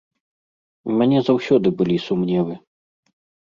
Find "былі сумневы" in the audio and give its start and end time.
1.83-2.59